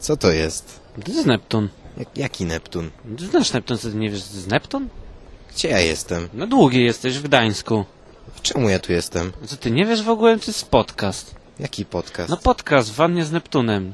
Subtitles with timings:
[0.00, 0.80] Co to jest?
[1.04, 1.68] To jest Neptun.
[1.96, 2.90] Jak, jaki Neptun?
[3.18, 4.88] Ty znasz Neptun, co ty nie wiesz, to jest Neptun?
[5.54, 6.28] Gdzie ja jestem?
[6.34, 7.84] No długi jesteś w Gdańsku.
[8.42, 9.32] Czemu ja tu jestem?
[9.46, 11.34] Co ty nie wiesz w ogóle, to jest podcast.
[11.58, 12.30] Jaki podcast?
[12.30, 13.92] No podcast w wannie z Neptunem.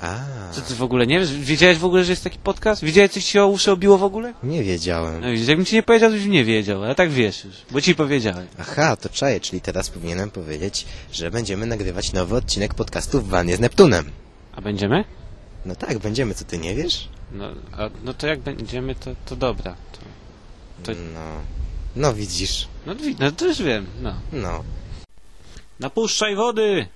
[0.00, 0.18] A,
[0.52, 1.32] Co ty w ogóle nie wiesz?
[1.32, 2.84] Wiedziałeś w ogóle, że jest taki podcast?
[2.84, 4.34] Wiedziałeś, coś ci o uszy obiło w ogóle?
[4.42, 5.20] nie wiedziałem.
[5.20, 7.80] No widzisz, jakbym ci nie powiedział, to byś nie wiedział, ale tak wiesz już, bo
[7.80, 8.46] ci powiedziałem.
[8.58, 13.56] Aha, to czaję, czyli teraz powinienem powiedzieć, że będziemy nagrywać nowy odcinek podcastu w Wannie
[13.56, 14.10] z Neptunem.
[14.56, 15.04] A będziemy?
[15.64, 17.08] No tak, będziemy, co ty nie wiesz?
[17.32, 19.74] No, a, no to jak będziemy, to, to dobra.
[19.92, 19.98] To,
[20.92, 21.20] To- No,
[21.96, 24.14] no widzisz, no, no to już wiem, no.
[24.32, 24.64] no.
[25.80, 26.86] Napuszczaj wody!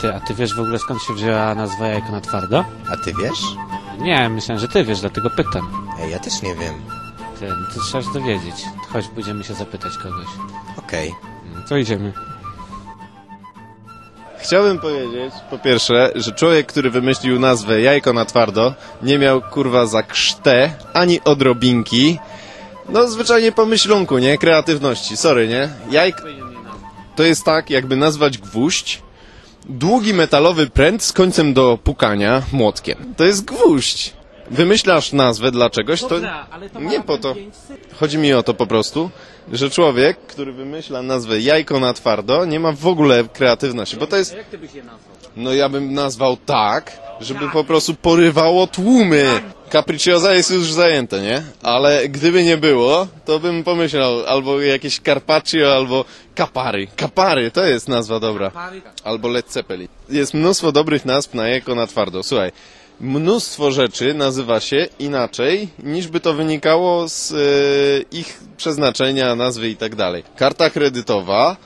[0.00, 2.64] Ty, a ty wiesz w ogóle skąd się wzięła nazwa jajko na twardo?
[2.92, 3.38] A ty wiesz?
[3.98, 5.88] Nie, myślałem, że ty wiesz, dlatego pytam.
[6.00, 6.74] Ej, ja też nie wiem.
[7.38, 8.54] Ty, no to trzeba się dowiedzieć.
[8.92, 10.26] Chodź, pójdziemy się zapytać kogoś.
[10.76, 11.14] Okej.
[11.54, 12.12] No, To idziemy.
[14.40, 19.86] Chciałbym powiedzieć, po pierwsze, że człowiek, który wymyślił nazwę jajko na twardo, nie miał kurwa
[19.86, 22.18] za krztę, ani odrobinki,
[22.88, 24.38] no zwyczajnie pomyślunku, nie?
[24.38, 25.68] Kreatywności, sorry, nie?
[25.90, 26.22] Jajk
[27.16, 29.02] to jest tak, jakby nazwać gwóźdź,
[29.68, 33.14] długi metalowy pręt z końcem do pukania młotkiem.
[33.16, 34.17] To jest gwóźdź.
[34.50, 36.14] Wymyślasz nazwę dla czegoś, to
[36.80, 37.34] nie po to.
[38.00, 39.10] Chodzi mi o to po prostu,
[39.52, 44.16] że człowiek, który wymyśla nazwę jajko na twardo, nie ma w ogóle kreatywności, bo to
[44.16, 44.36] jest...
[44.36, 45.18] Jak ty byś je nazwał?
[45.36, 49.40] No ja bym nazwał tak, żeby po prostu porywało tłumy.
[49.70, 51.42] Capricciosa jest już zajęte, nie?
[51.62, 56.04] Ale gdyby nie było, to bym pomyślał albo jakieś carpaccio, albo
[56.34, 56.86] kapary.
[56.96, 58.50] Kapary, to jest nazwa dobra.
[59.04, 59.88] Albo Led Zeppelin.
[60.10, 62.22] Jest mnóstwo dobrych nazw na jajko na twardo.
[62.22, 62.52] Słuchaj,
[63.00, 67.36] mnóstwo rzeczy nazywa się inaczej, niż by to wynikało z e,
[68.18, 70.22] ich przeznaczenia, nazwy i tak dalej.
[70.36, 71.56] Karta kredytowa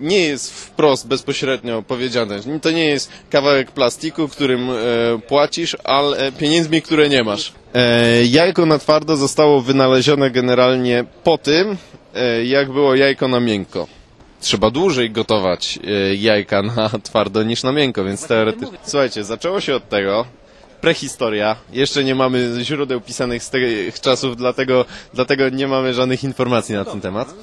[0.00, 2.40] nie jest wprost bezpośrednio powiedziane.
[2.62, 4.74] To nie jest kawałek plastiku, którym e,
[5.28, 7.52] płacisz, ale pieniędzmi, które nie masz.
[7.74, 11.76] E, jajko na twardo zostało wynalezione generalnie po tym,
[12.14, 13.86] e, jak było jajko na miękko.
[14.40, 18.78] Trzeba dłużej gotować e, jajka na twardo niż na miękko, więc teoretycznie...
[18.84, 20.24] Słuchajcie, zaczęło się od tego,
[20.84, 21.56] prehistoria.
[21.72, 24.84] Jeszcze nie mamy źródeł pisanych z tych czasów, dlatego,
[25.14, 27.34] dlatego nie mamy żadnych informacji na ten temat.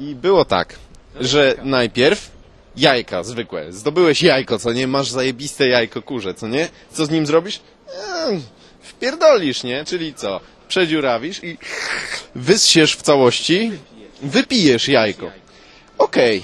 [0.00, 0.74] I było tak,
[1.20, 2.30] że najpierw
[2.76, 3.72] jajka zwykłe.
[3.72, 4.86] Zdobyłeś jajko, co nie?
[4.86, 6.68] Masz zajebiste jajko kurze, co nie?
[6.92, 7.60] Co z nim zrobisz?
[8.28, 8.40] Eee,
[8.82, 9.84] wpierdolisz, nie?
[9.84, 10.40] Czyli co?
[10.68, 11.58] Przedziurawisz i
[12.34, 13.72] wyssiesz w całości,
[14.22, 15.30] wypijesz jajko.
[15.98, 16.42] Okej.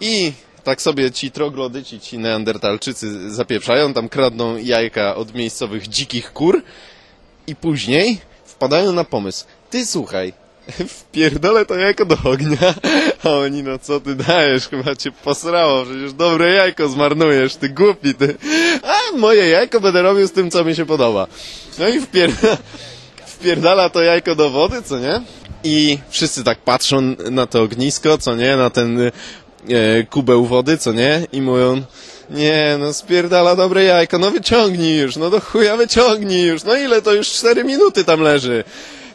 [0.00, 0.32] I
[0.64, 6.62] tak sobie ci troglodyci, ci neandertalczycy zapieprzają, tam kradną jajka od miejscowych dzikich kur
[7.46, 9.44] i później wpadają na pomysł.
[9.70, 10.32] Ty słuchaj,
[10.88, 12.74] wpierdolę to jajko do ognia,
[13.24, 18.14] a oni no co ty dajesz, chyba cię posrało, przecież dobre jajko zmarnujesz, ty głupi,
[18.14, 18.36] ty.
[18.82, 21.26] A moje jajko będę robił z tym, co mi się podoba.
[21.78, 22.56] No i wpierdala,
[23.36, 25.22] wpierdala to jajko do wody, co nie?
[25.64, 29.10] I wszyscy tak patrzą na to ognisko, co nie, na ten
[29.68, 31.26] e, kubeł wody, co nie?
[31.32, 31.82] I mówią,
[32.30, 37.02] nie, no spierdala dobre jajko, no wyciągnij już, no do chuja wyciągnij już, no ile
[37.02, 38.64] to już cztery minuty tam leży.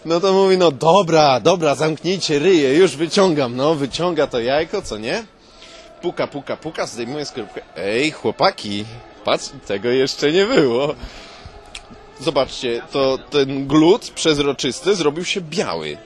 [0.05, 4.97] No to mówi, no dobra, dobra, zamknijcie ryje, już wyciągam, no wyciąga to jajko, co
[4.97, 5.23] nie?
[6.01, 7.61] Puka, puka, puka, zdejmuje skorupkę.
[7.77, 8.85] Ej, chłopaki,
[9.23, 10.95] patrz, tego jeszcze nie było.
[12.19, 15.97] Zobaczcie, to ten glut przezroczysty zrobił się biały.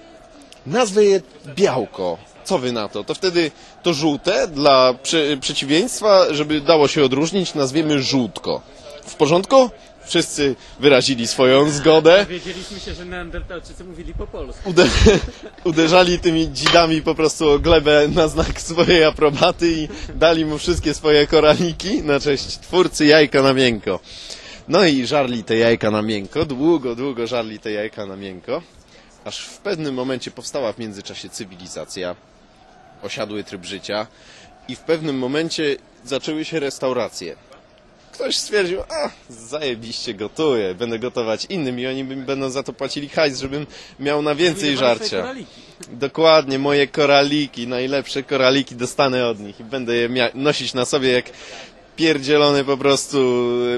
[0.65, 1.21] Nazwę je
[1.55, 2.17] białko.
[2.49, 3.03] Co wy na to?
[3.03, 3.51] To wtedy
[3.83, 8.61] to żółte dla prze, przeciwieństwa, żeby dało się odróżnić, nazwiemy żółtko.
[9.05, 9.69] W porządku?
[10.05, 12.25] Wszyscy wyrazili swoją zgodę.
[12.29, 14.69] Wiedzieliśmy się, że neandertalczycy mówili po polsku.
[14.69, 14.87] Ude
[15.71, 20.93] uderzali tymi dzidami po prostu o glebę na znak swojej aprobaty i dali mu wszystkie
[20.93, 23.99] swoje koraliki na cześć twórcy jajka na miękko.
[24.67, 28.61] No i żarli te jajka na miękko, długo, długo żarli te jajka na miękko,
[29.25, 32.15] aż w pewnym momencie powstała w międzyczasie cywilizacja,
[33.03, 34.07] osiadły tryb życia
[34.67, 37.35] i w pewnym momencie zaczęły się restauracje.
[38.11, 43.09] Ktoś stwierdził, a zajebiście gotuję, będę gotować innym i oni mi będą za to płacili
[43.09, 43.67] hajs, żebym
[43.99, 45.33] miał na więcej żarcia.
[45.89, 51.25] Dokładnie, moje koraliki, najlepsze koraliki dostanę od nich i będę je nosić na sobie jak
[51.99, 53.17] wpierdzielony po prostu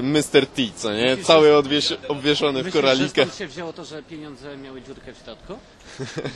[0.02, 0.46] Mr.
[0.46, 1.16] T, co nie?
[1.16, 3.34] Cały odwies- obwieszony w Myślisz, że koralikach.
[3.34, 5.54] się wzięło to, że pieniądze miały dziurkę w środku?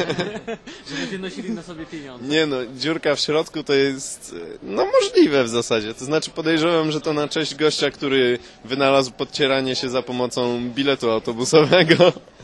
[0.88, 2.26] że ludzie nosili na sobie pieniądze.
[2.28, 5.94] Nie no, dziurka w środku to jest, e, no możliwe w zasadzie.
[5.94, 11.10] To znaczy podejrzewam, że to na cześć gościa, który wynalazł podcieranie się za pomocą biletu
[11.10, 11.94] autobusowego.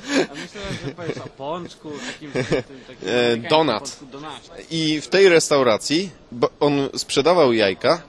[0.08, 2.32] A myślałem, że powiesz o pączku, takim...
[2.32, 3.78] tym, takim E, amerykańskim donut.
[3.82, 4.48] pączku, donacie.
[4.70, 8.02] I w tej restauracji bo on sprzedawał jajka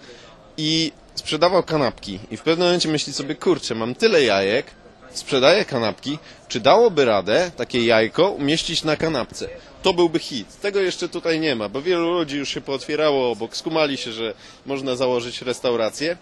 [0.58, 2.20] i sprzedawał kanapki.
[2.32, 4.66] I w pewnym momencie myśli sobie, kurczę, mam tyle jajek,
[5.14, 9.50] sprzedaję kanapki, czy dałoby radę takie jajko umieścić na kanapce?
[9.82, 10.60] To byłby hit.
[10.62, 14.34] Tego jeszcze tutaj nie ma, bo wielu ludzi już się pootwierało obok, skumali się, że
[14.66, 16.18] można założyć restaurację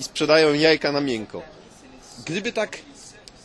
[0.00, 1.42] i sprzedają jajka na miękko.
[2.24, 2.78] Gdyby tak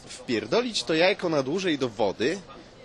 [0.08, 2.40] wpierdolić to jajko na dłużej do wody,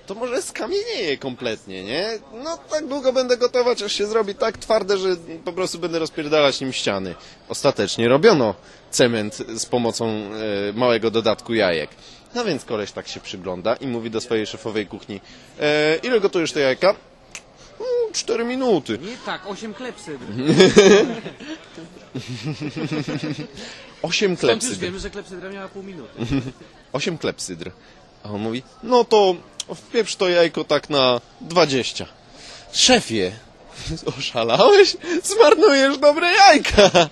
[0.06, 2.08] to może skamienieje kompletnie, nie?
[2.44, 6.60] No tak długo będę gotować, aż się zrobi tak twarde, że po prostu będę rozpierdalać
[6.60, 7.14] nim ściany.
[7.48, 8.54] Ostatecznie robiono
[8.90, 10.30] cement z pomocą e,
[10.74, 11.90] małego dodatku jajek.
[12.34, 15.20] No więc koleś tak się przygląda i mówi do swojej szefowej kuchni
[15.60, 16.88] e, ile gotujesz te jajka?
[16.90, 18.98] "Mm, Cztery minuty.
[18.98, 20.18] Nie tak, 8 klepsyd.
[24.02, 24.80] Osiem Stąd już klepsydr.
[24.80, 26.10] wiemy, że klepsydra miała pół minuty.
[26.92, 27.70] Osiem klepsydr.
[28.22, 29.34] A on mówi, no to
[29.74, 32.06] wpieprz to jajko tak na dwadzieścia.
[32.72, 33.32] Szefie,
[34.18, 34.96] oszalałeś?
[35.22, 36.90] Zmarnujesz dobre jajka.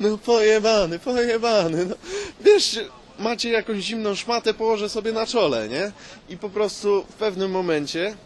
[0.00, 1.86] No pojebany, pojebany.
[1.86, 1.94] No,
[2.40, 2.80] wiesz,
[3.18, 5.92] macie jakąś zimną szmatę, położę sobie na czole, nie?
[6.28, 8.16] I po prostu w pewnym momencie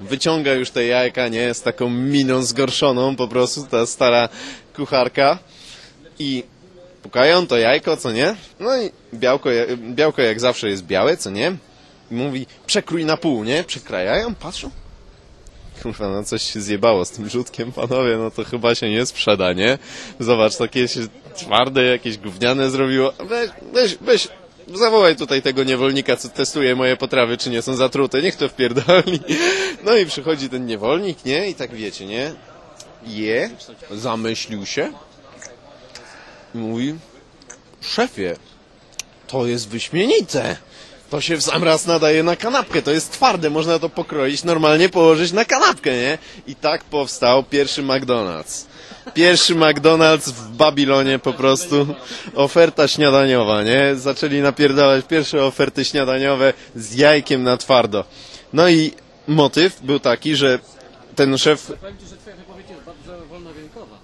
[0.00, 1.54] wyciąga już te jajka, nie?
[1.54, 4.28] Z taką miną zgorszoną po prostu, ta stara
[4.76, 5.38] kucharka.
[6.18, 6.44] I
[7.02, 8.36] pukają to jajko, co nie?
[8.60, 11.56] No i białko, białko jak zawsze jest białe, co nie?
[12.12, 13.64] Mówi, przekrój na pół, nie?
[13.64, 14.70] Przekrajają, patrzą.
[15.82, 19.52] Kurwa, no coś się zjebało z tym rzutkiem, panowie, no to chyba się nie sprzeda,
[19.52, 19.78] nie?
[20.20, 21.00] Zobacz, takie się
[21.34, 23.12] twarde, jakieś gówniane zrobiło.
[23.28, 24.28] Weź, weź, weź,
[24.74, 29.20] zawołaj tutaj tego niewolnika, co testuje moje potrawy, czy nie są zatrute, niech to wpierdoli.
[29.84, 31.48] No i przychodzi ten niewolnik, nie?
[31.50, 32.34] I tak wiecie, nie?
[33.06, 33.50] Je,
[33.90, 34.92] zamyślił się,
[36.54, 36.94] i mówi,
[37.80, 38.36] szefie,
[39.26, 40.56] to jest wyśmienite.
[41.12, 44.88] To się w sam raz nadaje na kanapkę, to jest twarde, można to pokroić, normalnie
[44.88, 46.18] położyć na kanapkę, nie?
[46.46, 48.64] I tak powstał pierwszy McDonald's.
[49.14, 51.86] Pierwszy McDonald's w Babilonie po prostu
[52.34, 53.94] oferta śniadaniowa, nie?
[53.96, 58.04] Zaczęli napierdalać pierwsze oferty śniadaniowe z jajkiem na twardo.
[58.52, 58.92] No i
[59.28, 60.58] motyw był taki, że
[61.16, 64.01] ten szef Powiem Ci, że Twoja wypowiedź jest bardzo wolnorynkowa.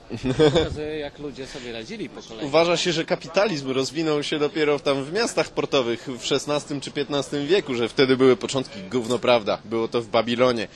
[1.00, 2.46] Jak ludzie sobie radzili po kolei.
[2.46, 7.46] Uważa się, że kapitalizm rozwinął się dopiero tam w miastach portowych w XVI czy XV
[7.46, 9.58] wieku, że wtedy były początki gówno prawda.
[9.64, 10.68] Było to w Babilonie.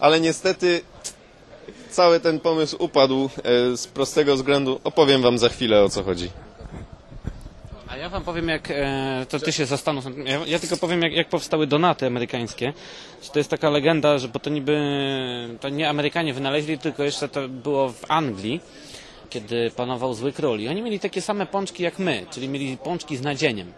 [0.00, 0.80] Ale niestety
[1.90, 3.30] cały ten pomysł upadł
[3.72, 4.80] e, z prostego względu.
[4.84, 6.30] Opowiem wam za chwilę o co chodzi.
[8.00, 10.04] Ja wam powiem, jak e, to ty się zastanów.
[10.24, 12.72] Ja, ja tylko powiem, jak, jak powstały donaty amerykańskie.
[13.32, 14.78] To jest taka legenda, że bo to niby
[15.60, 18.60] to nie Amerykanie wynaleźli, tylko jeszcze to było w Anglii,
[19.30, 20.60] kiedy panował zły król.
[20.60, 23.72] I oni mieli takie same pączki jak my, czyli mieli pączki z nadzieniem.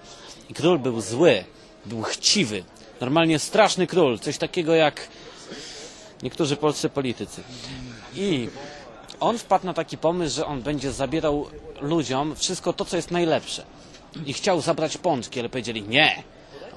[0.50, 1.44] I król był zły,
[1.86, 2.64] był chciwy.
[3.00, 5.08] Normalnie straszny król, coś takiego jak
[6.22, 7.42] niektórzy polscy politycy.
[8.16, 8.48] I
[9.20, 11.46] on wpadł na taki pomysł, że on będzie zabierał
[11.80, 13.81] ludziom wszystko to, co jest najlepsze.
[14.26, 16.23] I chciał zabrać pączki, ale powiedzieli nie.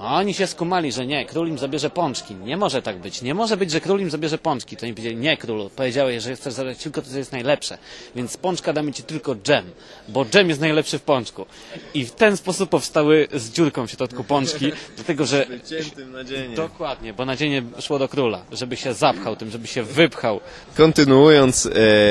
[0.00, 2.34] A oni się skumali, że nie, król im zabierze pączki.
[2.34, 3.22] Nie może tak być.
[3.22, 4.76] Nie może być, że król im zabierze pączki.
[4.76, 7.78] To oni powiedzieli, nie królu, powiedziałeś, że chcesz zabrać tylko to, co jest najlepsze.
[8.16, 9.64] Więc pączka damy ci tylko dżem,
[10.08, 11.46] bo dżem jest najlepszy w pączku.
[11.94, 16.14] I w ten sposób powstały z dziurką w środku pączki, dlatego że Wyciętym.
[16.56, 20.40] Dokładnie, bo nadzienie szło do króla, żeby się zapchał tym, żeby się wypchał.
[20.76, 21.70] Kontynuując e,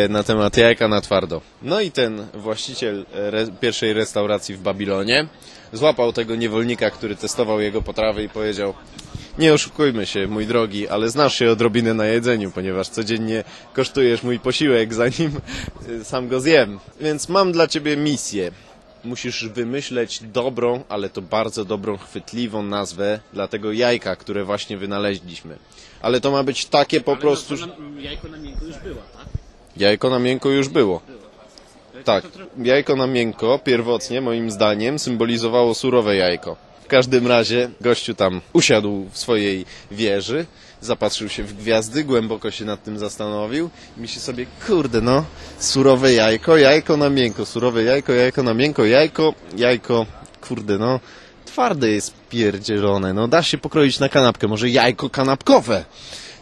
[0.09, 1.41] na temat jajka na twardo.
[1.61, 5.27] No i ten właściciel e, re, pierwszej restauracji w Babilonie
[5.73, 8.73] złapał tego niewolnika, który testował jego potrawy i powiedział
[9.37, 13.43] nie oszukujmy się, mój drogi, ale znasz się odrobinę na jedzeniu, ponieważ codziennie
[13.73, 15.31] kosztujesz mój posiłek, zanim
[16.01, 16.79] e, sam go zjem.
[17.01, 18.51] Więc mam dla ciebie misję.
[19.03, 25.57] Musisz wymyśleć dobrą, ale to bardzo dobrą, chwytliwą nazwę dla tego jajka, które właśnie wynaleźliśmy.
[26.01, 27.57] Ale to ma być takie po prostu...
[27.57, 27.67] że-
[27.99, 29.25] Jajko na miękko już była, tak?
[29.77, 31.01] Jajko na miękko już było.
[32.03, 32.23] Tak,
[32.57, 36.55] jajko na miękko pierwotnie, moim zdaniem, symbolizowało surowe jajko.
[36.83, 40.45] W każdym razie gościu tam usiadł w swojej wieży,
[40.81, 45.25] zapatrzył się w gwiazdy, głęboko się nad tym zastanowił i myśli sobie, kurde no,
[45.59, 50.05] surowe jajko, jajko na miękko, surowe jajko, jajko na miękko, jajko, jajko,
[50.47, 50.99] kurde no,
[51.45, 55.85] twarde jest pierdzielone, no da się pokroić na kanapkę, może jajko kanapkowe.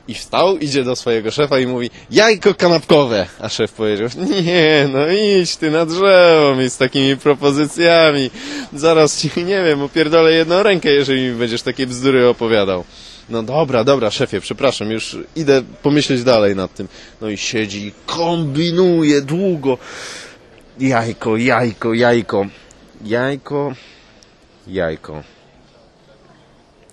[0.07, 3.27] I wstał, idzie do swojego szefa i mówi, jajko kanapkowe.
[3.39, 4.07] A szef powiedział,
[4.43, 8.29] nie, no idź ty na drzewo mi z takimi propozycjami.
[8.73, 12.83] Zaraz ci, nie wiem, upierdolę jedną rękę, jeżeli mi będziesz takie bzdury opowiadał.
[13.29, 16.87] No dobra, dobra, szefie, przepraszam, już idę pomyśleć dalej nad tym.
[17.21, 19.77] No i siedzi i kombinuje długo.
[20.79, 22.45] Jajko, jajko, jajko.
[23.05, 23.73] Jajko,
[24.67, 25.23] jajko.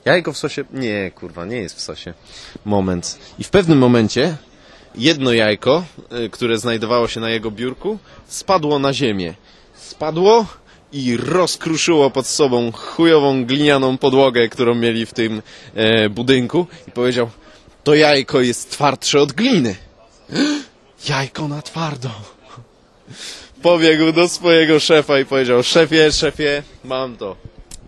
[0.05, 0.65] Jajko w sosie?
[0.73, 2.15] Nie, kurwa, nie jest w sosie.
[2.65, 3.19] Moment.
[3.39, 4.37] I w pewnym momencie
[4.95, 5.85] jedno jajko,
[6.25, 9.35] y, które znajdowało się na jego biurku, spadło na ziemię.
[9.75, 10.47] Spadło
[10.93, 15.43] i rozkruszyło pod sobą chujową glinianą podłogę, którą mieli w tym
[15.75, 17.31] e, budynku i powiedział,
[17.85, 19.77] to jajko jest twardsze od gliny.
[21.09, 22.11] Jajko na twardo.
[23.63, 27.37] Pobiegł do swojego szefa i powiedział, szefie, szefie, mam to.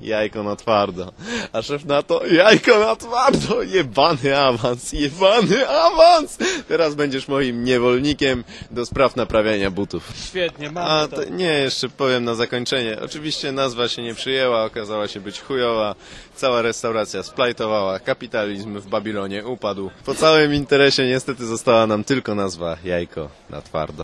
[0.03, 1.13] Jajko na twardo.
[1.53, 6.39] A szef na to, jajko na twardo, jebany awans, jebany awans.
[6.69, 10.13] Teraz będziesz moim niewolnikiem do spraw naprawiania butów.
[10.29, 12.97] Świetnie, A mamy to, nie, jeszcze powiem na zakończenie.
[13.05, 15.95] Oczywiście nazwa się nie przyjęła, okazała się być chujowa.
[16.37, 19.91] Cała restauracja splajtowała, kapitalizm w Babilonie upadł.
[20.05, 23.93] Po całym interesie niestety została nam tylko nazwa jajko na twardo.